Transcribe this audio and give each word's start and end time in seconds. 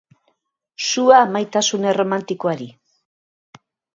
Sua 0.85 1.19
maitasun 1.33 1.85
erromantikoari. 1.91 2.69